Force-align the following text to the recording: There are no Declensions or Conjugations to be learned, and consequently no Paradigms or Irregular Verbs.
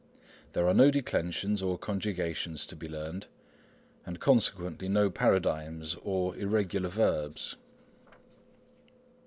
There 0.53 0.67
are 0.67 0.73
no 0.73 0.89
Declensions 0.89 1.61
or 1.61 1.77
Conjugations 1.77 2.65
to 2.65 2.75
be 2.75 2.89
learned, 2.89 3.27
and 4.03 4.19
consequently 4.19 4.89
no 4.89 5.11
Paradigms 5.11 5.95
or 6.01 6.35
Irregular 6.35 6.89
Verbs. 6.89 7.55